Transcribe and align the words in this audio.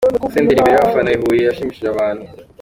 Senderi 0.33 0.57
imbere 0.59 0.75
y’abafana 0.75 1.09
i 1.11 1.17
Huye 1.21 1.43
yashimishije 1.43 1.87
abantu. 1.91 2.25